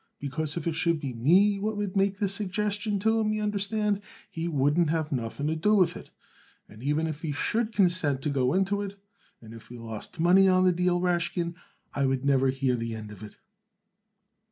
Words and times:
Because 0.19 0.57
if 0.57 0.65
it 0.65 0.73
should 0.73 0.99
be 0.99 1.13
me 1.13 1.59
what 1.59 1.77
would 1.77 1.95
make 1.95 2.17
the 2.17 2.27
suggestion 2.27 2.97
to 3.01 3.19
him, 3.19 3.33
y'understand, 3.33 4.01
he 4.31 4.47
wouldn't 4.47 4.89
have 4.89 5.11
nothing 5.11 5.45
to 5.45 5.55
do 5.55 5.75
with 5.75 5.95
it. 5.95 6.09
And 6.67 6.81
even 6.81 7.05
if 7.05 7.21
he 7.21 7.31
should 7.31 7.71
consent 7.71 8.23
to 8.23 8.31
go 8.31 8.51
into 8.55 8.81
it, 8.81 8.97
and 9.41 9.53
if 9.53 9.69
we 9.69 9.77
lost 9.77 10.19
money 10.19 10.47
on 10.47 10.63
the 10.65 10.71
deal, 10.71 10.99
Rashkin, 10.99 11.53
I 11.93 12.07
wouldn't 12.07 12.25
never 12.25 12.47
hear 12.49 12.75
the 12.75 12.95
end 12.95 13.11
of 13.11 13.21
it." 13.21 13.37